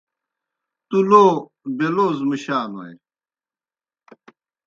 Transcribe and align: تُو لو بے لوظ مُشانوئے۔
تُو 0.87 0.97
لو 1.09 1.25
بے 1.77 1.87
لوظ 1.95 2.17
مُشانوئے۔ 2.29 2.91